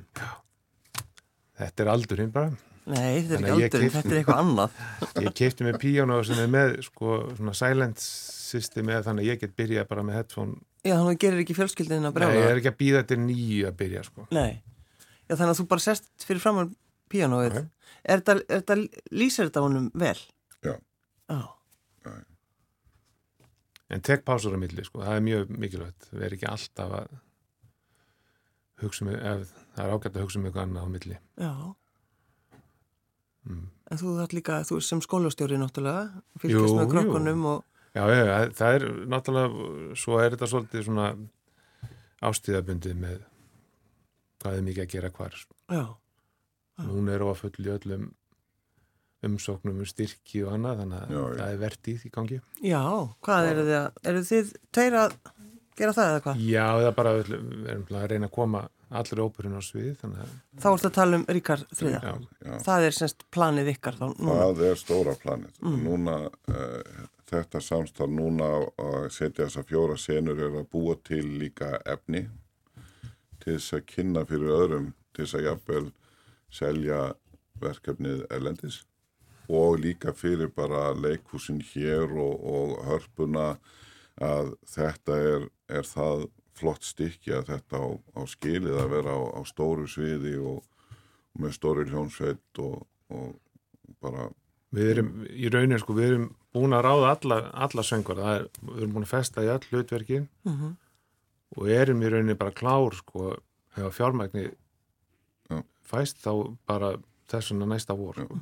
[1.59, 4.73] þetta er aldurinn bara Nei, þetta er ekki aldurinn, þetta er eitthvað annað.
[5.23, 9.39] ég keipti með píjánu sem er með sko, svona silent system eða þannig að ég
[9.45, 12.49] get byrjað bara með headphone Já, þannig að þú gerir ekki fjölskyldin að Nei, ég
[12.49, 14.25] er ekki að býða til nýju að byrja sko.
[14.35, 14.49] Nei.
[15.29, 16.71] Já, þannig að þú bara sest fyrir framann
[17.11, 17.59] píanóið.
[17.59, 17.91] Ok.
[18.03, 20.17] Er þetta, er þetta, lýsir þetta honum vel?
[20.65, 20.73] Já.
[21.31, 21.41] Já.
[23.93, 26.07] En tek pásur á milli, sko, það er mjög mikilvægt.
[26.11, 27.11] Við erum ekki alltaf að
[28.81, 31.19] hugsa um, ef það er ágætt að hugsa um eitthvað annað á milli.
[31.37, 31.53] Já.
[33.43, 33.67] Mm.
[33.91, 36.91] En þú þarf líka, þú er sem skólastjóri náttúrulega, fylgjast með jú.
[36.95, 37.61] krokkunum og,
[37.93, 39.65] Já, já, já, það er náttúrulega,
[40.01, 41.11] svo er þetta svolítið svona
[42.25, 43.19] ástíðabundið með
[44.43, 45.39] hvað er mikið að gera hvar.
[45.71, 45.83] já,
[46.83, 48.11] Hún er á full í öllum
[49.23, 52.39] umsóknum um styrki og annað, þannig að Já, það er vertið í gangi.
[52.65, 52.81] já,
[53.23, 55.13] hvað eru þið að, eru þið tveir að
[55.79, 56.41] gera það eða hvað?
[56.49, 57.31] Já, það er bara, við
[57.71, 61.17] erum að reyna að koma allir óperinn á svið, þannig að, Þá ertu að tala
[61.21, 62.01] um Ríkar þriða.
[62.03, 62.57] já, Já.
[62.67, 64.35] Það er semst planið ykkar þá núna.
[64.43, 65.63] Það er stóra planið.
[65.87, 66.17] Núna,
[66.51, 72.27] uh, þetta samstarf núna að setja þessa fjóra senur er að búa til líka efni
[73.43, 75.85] til þess að kynna fyrir öðrum, til þess að jafnvel
[76.53, 76.99] selja
[77.63, 78.81] verkefnið erlendis.
[79.51, 83.57] Og líka fyrir bara leikhúsin hér og, og hörpuna
[84.23, 89.21] að þetta er, er það flott stykki að þetta á, á skilið að vera á,
[89.35, 90.61] á stóru sviði og
[91.41, 93.33] með stóri hljónsveit og, og
[94.03, 94.29] bara
[94.73, 98.47] við erum í raunin, sko, við erum búin að ráða alla, alla söngur, það er,
[98.61, 100.29] við erum búin að festa í all hlutverkin.
[100.49, 100.77] Mhm.
[101.57, 103.35] Og erum í rauninni bara klár, sko,
[103.77, 104.47] ef fjármægni
[105.49, 105.61] Já.
[105.85, 106.31] fæst þá
[106.67, 106.93] bara
[107.31, 108.39] þessuna næsta vor, sko.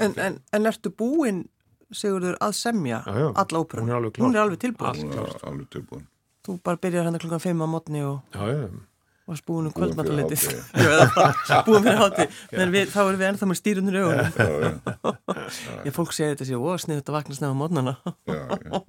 [0.00, 1.44] En, en, en ertu búinn,
[1.92, 3.26] Sigurður, að semja Já, já.
[3.36, 3.84] alla óperum?
[3.84, 4.14] Hún er alveg
[5.44, 6.06] alveg tilbúin.
[6.42, 8.62] Þú bara byrjar hann klukkan 5 á mótni og Já, já,
[9.28, 9.74] varst búin um.
[9.78, 12.26] Já, bara búin fyrir hátti.
[12.56, 14.32] Men við, þá erum við ennþá með stýrunur í augunum.
[15.02, 17.94] Já, já, fólk segir þetta séu, ó, snið þetta vakna snið á mótnana.
[18.26, 18.80] já, já.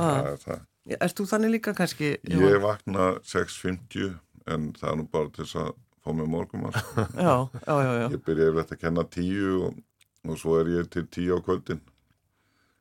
[0.00, 0.64] Er það.
[0.96, 2.14] Erst þú þannig líka kannski?
[2.30, 4.16] Ég vakna 6.50
[4.50, 6.26] en það er nú bara til þess að fá mig.
[7.20, 8.06] Já, já, já, já.
[8.08, 9.80] Ég byrja yfirleitt að kenna 10 og,
[10.26, 11.82] og svo er ég til 10 á kvöldin.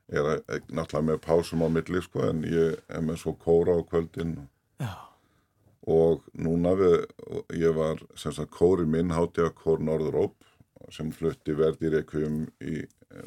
[0.09, 0.39] Ég er
[0.73, 4.31] náttúrulega með pásum á milli sko en ég er með svo kóra á kvöldin
[4.81, 4.89] Já,
[5.89, 6.95] og núna við,
[7.57, 10.35] ég var sem sagt kóri minn hátíða kór Norðuróp
[10.93, 12.83] sem flutti verði reikvum í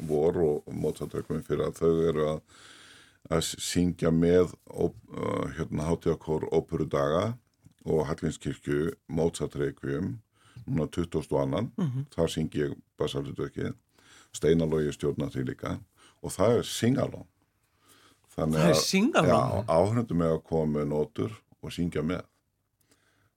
[0.07, 2.41] vor og mótsatökum fyrir að þau eru að,
[3.35, 4.91] að syngja með uh,
[5.57, 7.33] hérna, hátíða kór óperu daga
[7.83, 10.13] og Hallinskirkju mótsatökum
[10.63, 11.27] núna 20.
[11.41, 11.71] annan.
[12.15, 13.73] Þar syngi ég basalutverkið
[14.33, 15.75] Steinalógi stjórna því líka.
[16.23, 17.27] Og það er singalón
[18.33, 19.65] Þannig er að- singalong?
[19.69, 22.23] Áhörndu með að koma með nótur og syngja með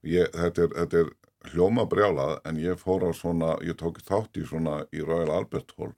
[0.02, 1.12] ég, þetta, er, þetta er
[1.52, 5.72] hljóma brjálað en ég fór á svona, ég tók þátt í svona í Royal Albert
[5.78, 5.94] Hall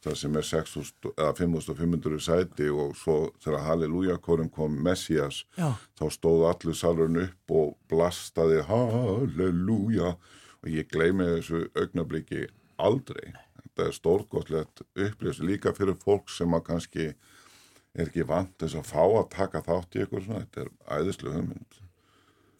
[0.00, 5.74] þar sem er 6.000 eða 5.500 sæti og svo þegar Halleluja korum kom Messias já,
[5.98, 10.14] þá stóð allir salurinn upp og blastaði Halleluja
[10.60, 12.46] og ég gleymi þessu augnabliki
[12.80, 13.34] aldrei.
[13.60, 18.88] Þetta er stórgóðlegt upplýs líka fyrir fólk sem að kannski er ekki vant þess að
[18.88, 20.42] fá að taka þátt í eitthvað svona.
[20.46, 21.80] Þetta er æðislu hugmynd.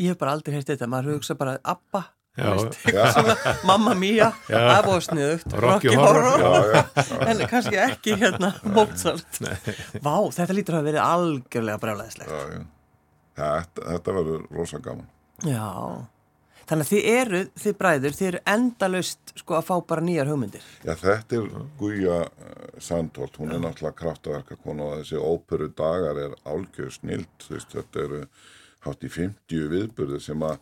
[0.01, 0.89] Ég hef bara aldrei heyrt þetta.
[0.91, 2.07] Maður hugsa bara, Abba,
[3.69, 4.59] Mamma Mia, Já.
[4.59, 6.41] það var sniðugt, Rocky Horror.
[6.41, 6.83] Já, já,
[7.31, 9.41] en kannski ekki hérna Mozart.
[10.01, 11.97] Vá, þetta lítur að hafa verið algjörlega
[12.31, 12.63] já.
[13.41, 15.09] Þetta, þetta verður rosa gaman.
[15.49, 15.67] Já,
[16.69, 20.71] þannig að þið eru, þið bræður, þið eru endalaust sko að fá bara nýjar hugmyndir.
[20.85, 22.21] Já, þetta er Guja
[22.81, 28.07] Sandholt, hún er náttúrulega kraftaverkakona og þessi óperu dagar er álgjör snilt, þú veist, þetta
[28.07, 28.23] eru
[28.87, 30.59] hátt í 50 viðburði sem að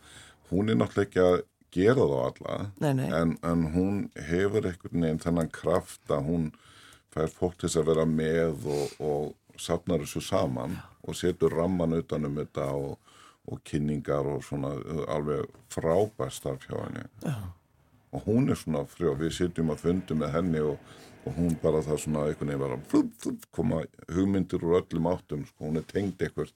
[0.49, 1.39] hún er náttúrulega ekki að
[1.71, 3.09] gera þá alla, Nei, nei.
[3.13, 6.47] En, en hún hefur einhvern veginn þennan kraft að hún
[7.13, 12.39] fær fólk til að vera með og, og safnar þessu saman og setur ramman utanum
[12.39, 12.97] þetta og,
[13.49, 14.73] og kynningar og svona
[15.13, 17.05] alveg frábær starf hjá henni.
[17.25, 17.37] Já.
[18.17, 20.79] Og hún er svona frjó, við sitjum að fundi með henni og,
[21.29, 25.45] og hún bara það svona einhvern veginn bara flup, flup, koma hugmyndir úr öllum áttum,
[25.45, 26.55] sko, hún er tengd eitthvað.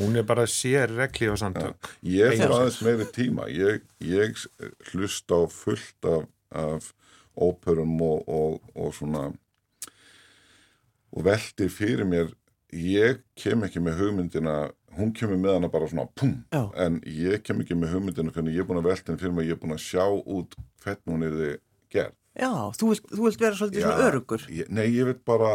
[0.00, 1.90] Hún er bara sér regli og samtök.
[2.02, 3.46] Ég Einu þarf aðeins meiri tíma.
[3.52, 4.40] Ég, ég
[4.92, 6.92] hlusta á fullt af, af
[7.36, 9.28] óperum og, og, og svona
[11.12, 12.32] og veldi fyrir mér
[12.72, 14.56] ég kem ekki með hugmyndina
[14.96, 16.62] hún kemur með hana bara svona pum, Já.
[16.80, 19.48] en ég kem ekki með hugmyndina fyrir ég er búin að velta henni fyrir mig,
[19.48, 21.54] ég er búin að sjá út hvernig hún er þið
[21.92, 24.44] gerð Já, þú vilt, þú vilt vera svolítið svona örugur.
[24.48, 25.50] ég, Nei, ég vil bara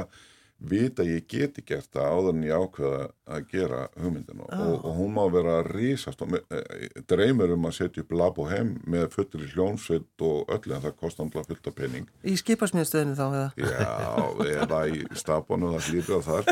[0.58, 4.48] vita að ég geti gert það áður en ég ákveða að gera hugmyndina.
[4.58, 8.39] Og, og hún má vera risast og me- eh, dreymir um að setja upp lab
[8.41, 12.08] og heim með fullri hljónsveit og öllu en það kostar náttúrulega fullt af pening.
[12.26, 13.50] Í skipasmiðstöðinu þá eða?
[13.62, 16.43] Já, eða í stafbánu það hlýtur að þar.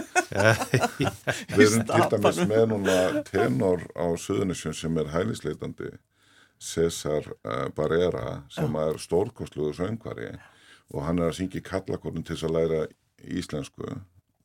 [1.56, 2.98] Við erum til dæmis með núna
[3.30, 5.90] tenor á Suðunisjön sem er hælisleitandi
[6.62, 10.30] Cesar uh, Barrera sem er stórkostluður söngvari.
[10.94, 12.80] Og hann er að syngja kallakornum til þess að læra
[13.24, 13.88] íslensku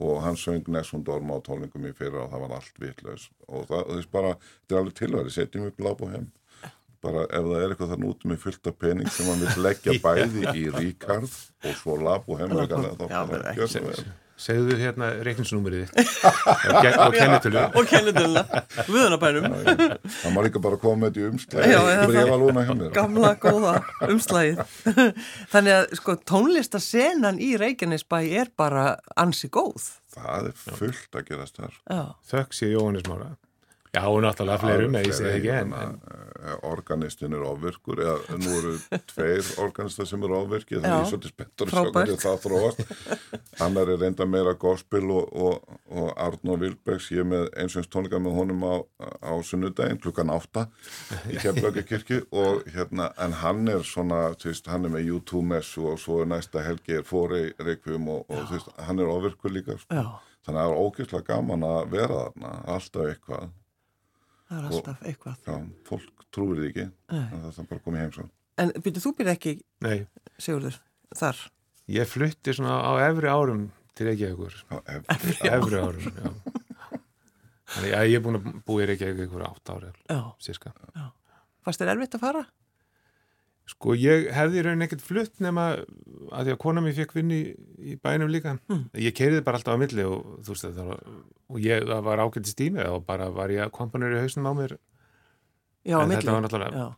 [0.00, 3.26] og hann söng Nessun Dorma á tólningum í fyrir og það var allt vitlaus.
[3.48, 4.30] Og það, veist bara,
[4.62, 6.30] þetta er alveg tilværi setjum upp láp og heim.
[7.04, 9.98] Bara ef það er eitthvað þann út með fullt af pening sem hann vil leggja
[10.06, 14.08] bæði í Ríkard og svo lap og heim þá bara bara gjör svo vel
[14.40, 16.14] Segðu hérna reikningsnúmerið þitt.
[17.04, 17.64] Og kennitölu.
[17.76, 18.42] Og kennitölu
[18.88, 19.48] viðunabænum
[20.20, 23.74] Það má líka bara koma með þetta í Já, umslæði gamla góða
[24.08, 24.62] umslægið
[25.52, 28.86] þannig að sko tónlistasenan í Reykjanesbæ er bara
[29.20, 29.90] ansi góð.
[30.16, 31.78] Það er fullt að gerast þar.
[31.84, 33.34] Já, Þökk sé Jóhannes Mára
[33.90, 35.54] Já, og náttúrulega fleirum, ég segi ekki?
[35.60, 38.00] en, en en Organistin er ofvirkur.
[38.04, 38.72] Eða nú eru
[39.10, 40.96] tveir organistar sem eru ofvirki þannig Já.
[40.96, 42.80] ég er svolítið spenntur að sjá hvernig það þróast.
[43.66, 47.10] Annar er reynda meira gospel og, og, og Arnór Vilbergs.
[47.14, 48.74] Ég er með einsveins tónleika með honum á,
[49.20, 50.66] á sunnudaginn klukkan átta
[51.30, 55.86] í Keflaugakirkju og hérna en hann er svona, þú veist, hann er með YouTube messu
[55.92, 59.54] og svo er næsta helgi er fóri reikvum og, og þú veist, hann er ofvirkur
[59.54, 59.96] líka sko.
[59.96, 60.04] já,
[60.46, 63.48] þannig að það er ógeðslega gaman að vera þarna alltaf eitthvað
[64.50, 65.40] það er alltaf eitthvað.
[65.46, 65.56] Já,
[65.88, 66.86] fólk trúir því ekki.
[67.14, 68.28] Það er bara komið heim svo
[68.60, 69.98] en byrju, þú byrja ekki, nei,
[70.40, 70.78] Sigurður
[71.16, 71.38] þar,
[71.90, 74.56] ég flutti svona á efri árum til Reykjavíkur.
[74.70, 76.32] Já, ef, Efri árum, já.
[77.70, 80.74] Þannig að ég er búin að búa í Reykjavík ykkur átt ári, já, sírska
[81.60, 82.42] fannst þér erfitt að fara?
[83.70, 87.36] Sko ég hefði í raunin ekkert flutt nema að því að kona mér fekk vinni
[87.38, 87.50] í,
[87.92, 88.56] í bænum líka.
[88.98, 91.04] Ég keiriði bara alltaf á milli og þú veist það var,
[91.54, 94.54] og ég, það var ágættist tími og bara var ég að kompanur í hausnum á
[94.58, 94.74] mér.
[95.86, 96.18] Já, á En milli.
[96.24, 96.88] þetta var náttúrulega- já,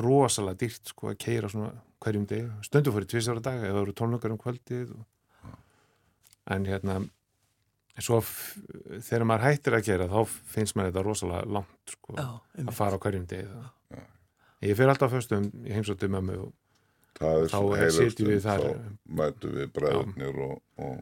[0.00, 1.68] rosalega dýrt sko að keira svona
[2.02, 5.04] hverjum deg, stundu fyrir tvisar á dag eða það eru tónleikar um kvöldið og...
[6.56, 6.96] en hérna
[8.02, 10.18] svo þegar maður hættir að keira þá
[10.56, 12.26] finnst maður þetta rosalega langt sko, já,
[12.66, 13.46] að fara á hverjum deg
[14.62, 16.52] ég fer alltaf föstum í heimsóttu mömmu og,
[17.20, 18.64] er Þá er- sitjum við þar.
[18.64, 20.96] þá mætu við bræðnir og, og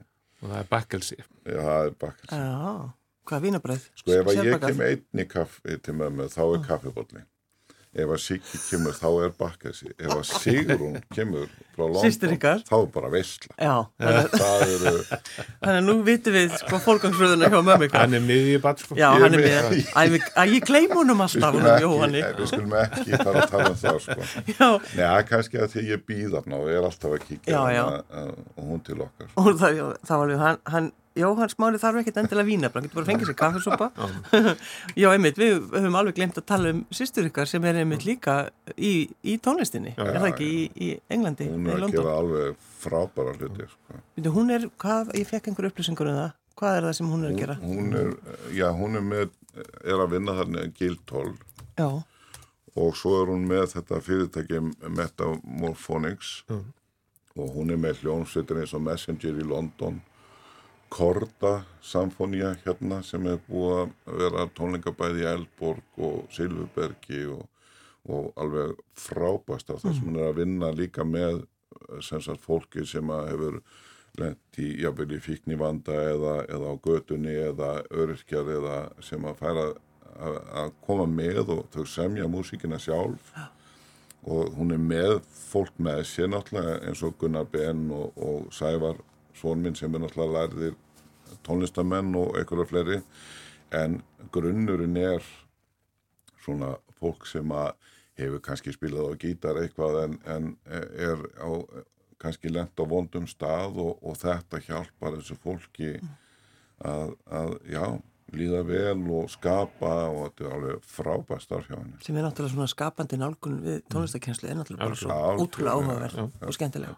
[0.44, 1.16] og það er bakkelsi.
[1.46, 2.90] Já, það er bakkels já,
[3.30, 3.84] hvað vínabröð?
[3.96, 7.22] sko ef ég kem einn í kaffi til mömmu þá er kaffibotli
[7.94, 12.88] ef að Siggi kemur þá er bakkelsi ef að Sigrún kemur frá London þá er
[12.94, 15.12] bara veistla Já, þannig,
[15.64, 18.98] að nú vitum við sko fólkangsröðuna hjá mömmu hann er miðið sko.
[18.98, 23.78] Með, með- að ég, gleym honum við alltaf, við skulum ekki fara að tala um
[23.84, 24.18] það sko.
[24.50, 27.24] Já, Nei, það er kannski að því ég býð þarna og ég er alltaf að
[27.28, 27.84] kíkja Já, já.
[27.84, 29.80] þarna, og hún til okkar og það,
[30.10, 33.28] það var alveg, hann, hann Jóhann Smári þarf ekkert endilega vína, hann getur bara fengið
[33.30, 33.86] sér kaffisopa.
[34.98, 38.34] Já, einmitt, við höfum alveg glemt að tala um sýstur ykkar sem er einmitt líka
[38.76, 38.90] í,
[39.22, 42.00] í tónlistinni, Já, er það ekki, í, í Englandi, hún í er að London.
[42.00, 44.00] gera alveg frábæra hluti sko.
[44.34, 47.30] Hún er, hvað, ég fekk einhver upplýsingur um það, hvað er það sem hún er
[47.34, 47.56] að gera?
[47.62, 48.10] hún, hún er,
[48.58, 49.30] já, hún er með
[49.86, 51.32] er að vinna þarna Guildhall
[51.78, 51.88] Já,
[52.74, 56.64] og svo er hún með þetta fyrirtæki Metamorphonics Mm.
[57.38, 60.00] og hún er með hljónsveitir eins og Messenger í London
[60.94, 67.40] Korda Samfonía hérna sem er búið að vera tónleikabæði í Eldborg og Silfurbergi og,
[68.06, 71.40] og alveg frábæst af það sem hún er að vinna líka með
[71.98, 73.56] sem sagt fólki sem að hefur
[74.20, 79.40] lent í, jáfnvel í fíkni vanda eða, eða á götunni eða öryrkjar eða sem að
[79.40, 79.64] færa
[80.14, 83.32] að, að koma með og þau semja músíkina sjálf.
[84.30, 89.02] Og hún er með fólk með sér náttúrulega eins og Gunnar Ben og, og Sævar
[89.34, 90.76] svon minn sem er náttúrulega lærðir
[91.46, 93.00] tónlistamenn og einhverja fleiri.
[93.74, 93.98] En
[94.32, 95.24] grunnurinn er
[96.44, 97.72] svona fólk sem að
[98.20, 101.50] hefur kannski spilað á gítar eitthvað en, en er á
[102.22, 105.96] kannski lent á vondum stað og, og þetta hjálpar þessu fólki
[106.78, 107.84] að, að já,
[108.34, 111.98] líða vel og skapa og þetta er alveg frábært starf hjá henni.
[112.04, 116.56] sem er náttúrulega svona skapandi nálgun við tónlistakenslu, er náttúrulega bara svo ótrúlega áhugaverð og
[116.56, 116.96] skemmtilega.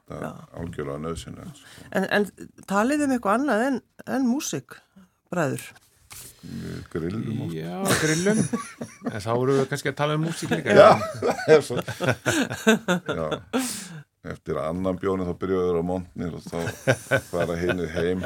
[0.56, 1.62] Algjörlega nöðsynlegt.
[1.62, 1.88] Sko.
[1.90, 2.30] En, en
[2.70, 4.78] talið um eitthvað annað en, en músik,
[5.32, 5.66] bræður?
[6.92, 10.94] Grillum og Já, grillum en þá eru við kannski að tala um músík líka Já,
[11.50, 11.60] er
[13.18, 13.95] Já
[14.32, 16.90] Eftir annan bjóni þá byrjuður á montnir og þá
[17.32, 18.24] fara hinnir heim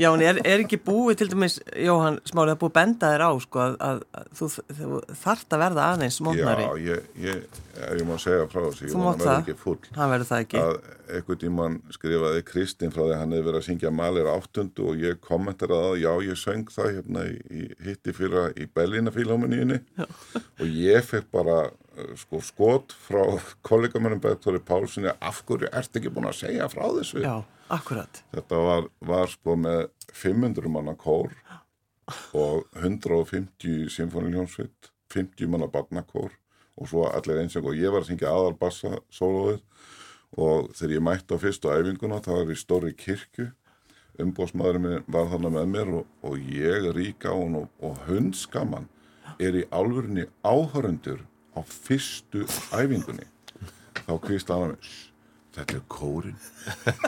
[0.00, 3.26] Já, en er, er ekki búið til dæmis, Jóhann Smárið, að búið að benda þér
[3.26, 4.50] á, sko, að, að, að þú,
[4.80, 6.66] þú þart að verða aðeins mótnari.
[6.66, 7.60] Já, ég, ég,
[8.00, 9.88] ég má segja frá þessu Þú mátt að það.
[9.98, 10.62] Hann verður það ekki.
[10.62, 10.76] að
[11.12, 15.02] einhvern tímann skrifaði Kristinn frá því að hann hefði verið að syngja Malir áttundu og
[15.02, 19.80] ég kommenteraði að já, ég söng það hérna í, í hitti fyrra í Berlína fílhámaníunni
[20.06, 21.58] og ég fekk bara
[22.20, 23.22] sko skot frá
[23.68, 27.22] kollegamennum Bergþóri Pálssoni af hverju ert ekki búin að segja frá þessu?
[27.24, 28.22] Já, akkurat.
[28.34, 31.34] þetta var, var sko með 500 manna kór
[32.36, 36.32] og 150 symfóniljónsvitt 50 manna barnakór
[36.76, 39.60] og svo allir einseng og ég var að syngja aðal bassa sólóðið
[40.40, 43.50] og þegar ég mætti á fyrstu æfinguna það var í stóri kirkju.
[44.22, 48.88] Umbóðsmaðurinn var þannig með mér og, og ég rík á hann og, og hundskaman
[49.40, 53.26] er í álfurinni áhörundur á fyrstu æfingunni
[54.02, 54.92] þá kvist hann að mér
[55.52, 56.38] þetta er kórin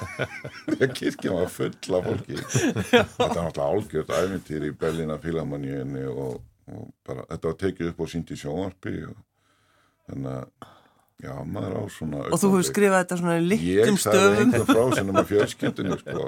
[0.69, 2.37] þegar kirkjan var full af fólki.
[2.37, 8.05] Þetta var náttúrulega álgjört æfintýr í Berlína Fílamanníunni og, og bara, þetta var tekið upp
[8.05, 9.21] og sínt í sjónvarpi og
[10.11, 10.73] þannig að
[11.25, 14.67] já, maður á svona og þú hefur skrifað þetta svona í litlum ég sagði einhver
[14.69, 16.27] frá sinni með fjölskyldinu sko.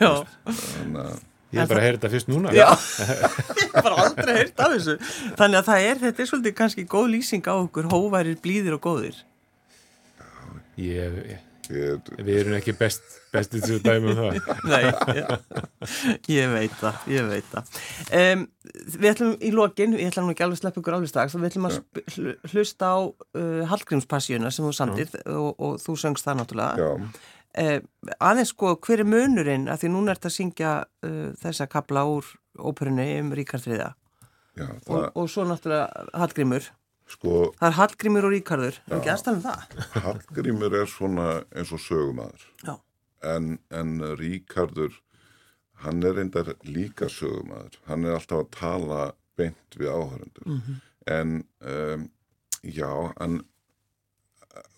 [0.00, 1.20] Þannig að
[1.52, 2.52] Ég hef bara heyrið þetta fyrst núna.
[2.56, 2.68] Já,
[3.60, 4.94] ég hef bara aldrei heyrt af þessu.
[5.36, 8.84] Þannig að það er, þetta er svolítið kannski góð lýsing á okkur, hóværir, blíðir og
[8.86, 9.18] góðir.
[10.80, 14.40] Ég, ég, ég, við erum ekki best, bestið til að dæma um það.
[14.72, 14.80] Nei,
[15.18, 17.76] ég, ég veit það, ég veit það.
[18.22, 21.48] Um, Við ætlum í lokin, ég ætlum ekki alveg að sleppa ykkur alveg strax Við
[21.50, 21.74] ætlum að
[22.54, 26.80] hlusta á uh, Hallgrímspassíuna sem þú samtir og, og þú söngst það náttúrulega.
[26.80, 27.26] Já,
[27.58, 27.78] uh,
[28.20, 29.68] Aðeins sko, hver er munurinn?
[29.68, 32.24] Að því núna ert að syngja uh, þessa kapla úr
[32.58, 33.90] óperunni um Ríkard Friða
[34.58, 36.66] já, og, og svo náttúrulega Hallgrímur.
[37.12, 40.02] Sko Það er Hallgrímur og Ríkardur, er ekki aðstæðan um það?
[40.06, 42.74] Hallgrímur er svona eins og sögumæður Já.
[43.34, 44.94] en, en Ríkardur
[45.82, 49.00] hann er reyndar líka sögumæður hann er alltaf að tala
[49.36, 50.80] beint við áhörundur Mhm.
[51.10, 51.32] en
[51.66, 52.04] um,
[52.62, 53.40] já en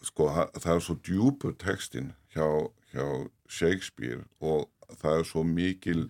[0.05, 2.47] sko það er svo djúpur textin hjá,
[2.93, 3.07] hjá
[3.51, 4.69] Shakespeare og
[5.01, 6.05] það er svo mikil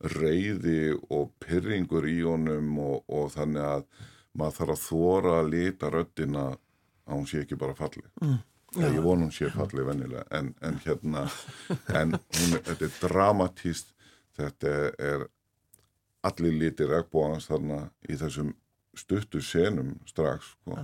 [0.00, 3.84] reyði og pyrringur í honum og, og þannig að
[4.38, 8.38] maður þarf að þóra að lita röddina að hún sé ekki bara falli mm.
[8.80, 11.26] ég von hún sé falli vennilega en, en hérna
[12.00, 13.94] en hún, þetta er dramatíst
[14.38, 14.74] þetta
[15.10, 15.26] er
[16.26, 18.54] allir litir regnbóðans þarna í þessum
[18.96, 20.78] stuttu senum strax sko.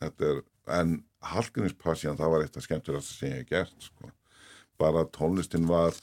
[0.00, 0.42] þetta er
[0.78, 4.12] en Hallgrímspassjan það var eitt af skemmtilegast sem ég hef gert sko.
[4.78, 5.96] bara tónlistin var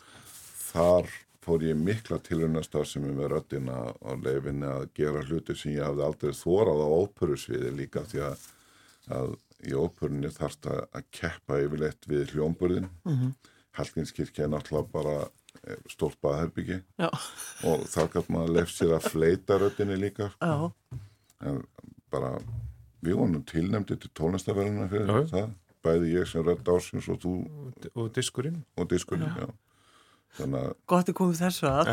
[0.71, 1.07] þar
[1.45, 5.85] fór ég mikla tilrunastar sem er með röddina á leifinni að gera hluti sem ég
[5.85, 8.45] hafði aldrei þórað á óperusviði líka því að,
[9.17, 9.35] að
[9.69, 13.17] í óperunni þarfst að, keppa yfirleitt við hljómburðin mm.
[13.19, 13.33] -hmm.
[13.77, 15.15] Hallgrímskirkja er náttúrulega bara
[15.67, 16.81] eh, stórt baðherbyggi
[17.69, 20.71] og þá gæt maður lefst sér að fleita röddinni líka sko.
[21.45, 21.61] en
[22.11, 22.37] bara
[23.05, 25.29] við vonum tilnæmdi til tónlistaverðina fyrir Já.
[25.35, 25.53] það
[25.85, 27.35] bæði ég sem rödd ásins og þú
[27.95, 28.63] Og diskurinn.
[28.77, 29.45] og diskunni já.
[30.35, 31.89] þannig að gott er komið þessu að.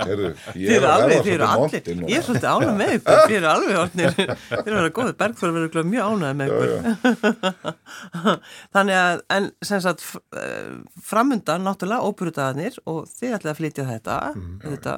[0.00, 3.20] Heyrðu, Þið ég er eru að alveg, allir montinn Ég er svolítið ánað með ykkur,
[3.26, 6.56] þið eru alveg orðnir Þið eru að vera góðið, Bergþór verður mjög ánað með já,
[6.56, 6.72] ykkur.
[6.72, 7.54] já,
[8.76, 10.06] Þannig að, en sem sagt
[10.40, 10.72] eh,
[11.12, 14.18] framundan náttúrulega óperudagarnir og þið ætlaði að flytja þetta,
[14.66, 14.96] þetta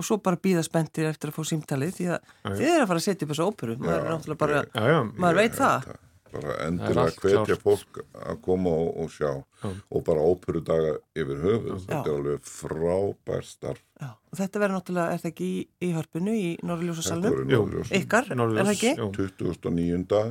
[0.00, 3.00] og svo bara býða spenntir eftir að fá símtalið því að þið eru að fara
[3.02, 5.00] að setja upp þessu óperu maður er náttúrulega bara, Já, já.
[5.20, 5.90] maður veit það
[6.30, 9.30] bara er allt hvetja fólk að koma og, og sjá
[9.66, 15.16] og bara óperudaga yfir höfuð þetta er alveg frábær starf Já, og þetta verður náttúrulega,
[15.16, 16.50] er það ekki í, í hörpunu í.
[16.64, 17.90] Norðurljós.
[17.98, 18.92] Ykkar, er það ekki?
[18.96, 19.08] jú.
[19.18, 20.22] 29.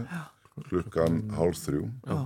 [0.69, 2.19] klukkan hálf þrjú Já.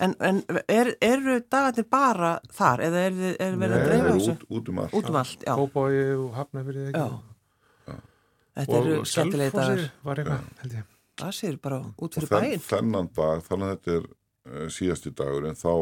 [0.00, 4.18] En, en er, eru dagarnir bara þar eða er, er verið að það dreifa er
[4.18, 4.34] þessu?
[4.36, 5.54] út, út um allt Út um allt, já.
[5.58, 7.06] Kópái og Hafnafyrði já.
[7.06, 7.96] ekki.
[8.58, 9.78] Þetta eru skemmtilegi dagar.
[9.78, 10.86] Selfossi var eitthvað, held ég.
[11.18, 12.62] Það séur bara út og fyrir þenn, bæinn.
[12.68, 15.72] þennan dag, þannig að þetta er uh, síðasti dagur en þá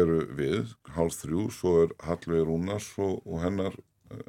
[0.00, 3.76] eru við hálf þrjú, svo er Hallvegi Rúnars og, og hennar
[4.12, 4.20] uh,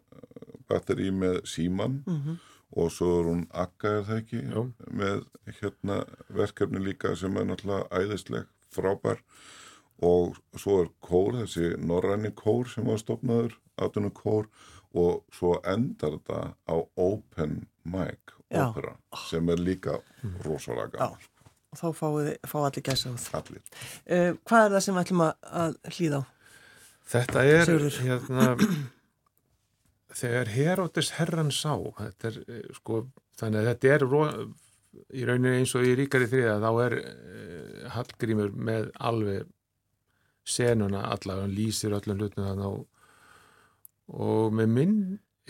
[0.72, 2.38] batteri með síman Mhm.
[2.80, 4.62] og svo er hún Akka er það ekki Jú.
[4.96, 5.26] með
[5.60, 5.98] hérna
[6.32, 8.46] verkefni líka sem er náttúrulega æðisleg
[8.76, 9.22] frábær
[10.02, 14.48] og svo er kór, þessi norræni kór sem var stopnaður, aðtunum kór
[14.98, 18.66] og svo endar þetta á open mic Já.
[18.70, 18.96] opera
[19.30, 20.00] sem er líka
[20.44, 20.98] rosalega Já.
[20.98, 21.28] gaman,
[21.72, 23.28] Og þá fáið, fá allir gæsa út.
[23.38, 23.62] allir
[24.12, 26.24] Uh, hvað er það sem við ætlum að, að hlýða á?
[27.12, 28.02] Þetta er Sigurður.
[28.08, 28.50] hérna
[30.16, 33.00] þegar Herótis herran sá þetta er eh, sko
[33.40, 34.22] þannig að þetta er ro,
[34.92, 39.50] í rauninni eins og í ríkari þriða þá er uh, Hallgrímur með alveg
[40.48, 42.86] senuna alla, hann lýsir öllum hlutum þannig og,
[44.18, 44.98] og með minn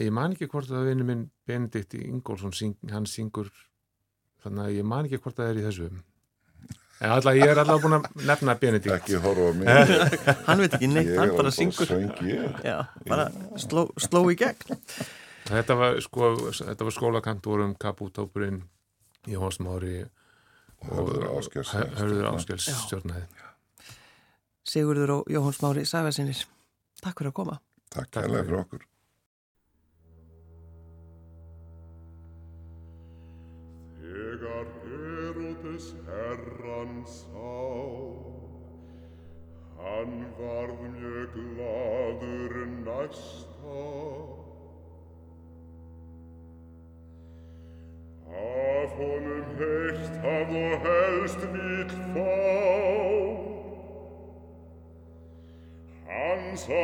[0.01, 3.49] ég man ekki hvort að vinnu minn Benedikt Ingólfsson, syng, hann syngur
[4.43, 5.89] þannig að ég man ekki hvort að það er í þessu
[7.01, 9.95] en alla, ég er allavega búin að nefna Benedikt ekki horfa mig
[10.47, 11.95] Hann veit ekki neitt, hann bara syngur.
[12.61, 12.77] Já,
[13.07, 13.25] bara
[13.61, 14.77] sló, sló í gegn.
[15.49, 18.61] Þetta var, sko, þetta var skólakantorum, kapútópurinn,
[19.29, 19.97] Jóhann Smári
[20.81, 23.27] og hörður Áskjels stjórnaði.
[24.65, 26.45] Sigurður og Jóhann Smári Sæfarsinir.
[27.01, 27.59] Takk fyrir að koma.
[27.91, 28.87] takk kærlega fyrir okkur
[34.01, 37.55] Þegar Þegar Herodes herran sá,
[39.79, 42.55] hann varð mjög gladur
[42.85, 44.40] næsta.
[48.31, 52.37] Af honum heyrst hafð og helst vill fá,
[56.07, 56.83] hann sá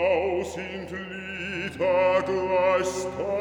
[0.53, 3.37] sínt líta glæsta.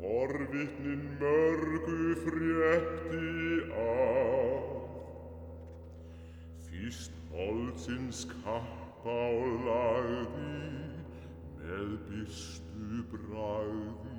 [0.00, 3.28] Forvitnin mörgu frétti
[3.78, 4.72] að
[6.66, 9.32] Fyrst holdsins kappa á
[9.66, 10.91] lagði
[11.62, 14.18] með byrstu bragði.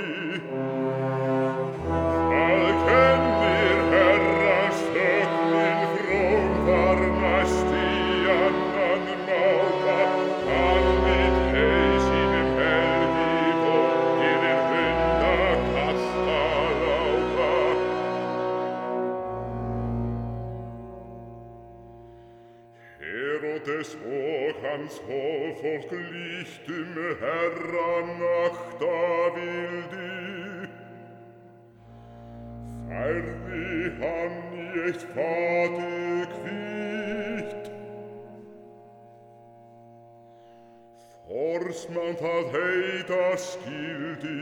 [43.47, 44.41] skildi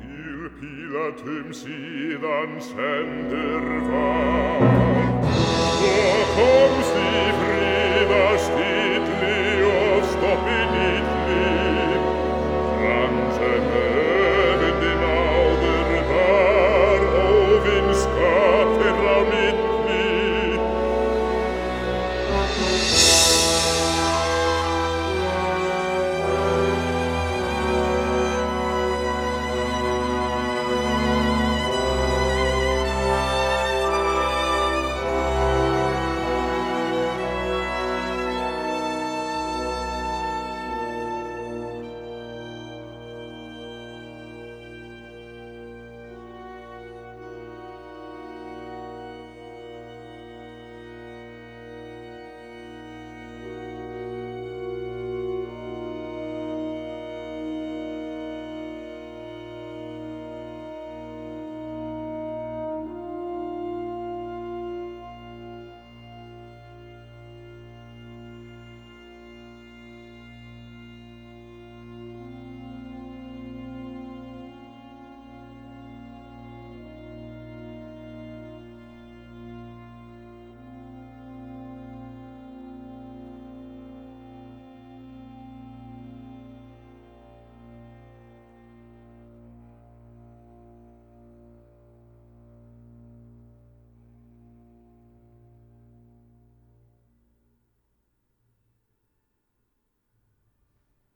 [0.00, 4.60] Til Pilatum sidan sender var.
[5.80, 5.96] Wo
[6.36, 7.47] kommst